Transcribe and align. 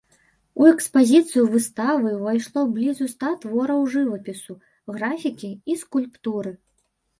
У 0.61 0.69
экспазіцыю 0.69 1.43
выставы 1.55 2.13
ўвайшло 2.19 2.63
блізу 2.79 3.03
ста 3.13 3.31
твораў 3.45 3.85
жывапісу, 3.93 4.59
графікі 4.99 5.53
і 5.71 5.81
скульптуры. 5.85 6.51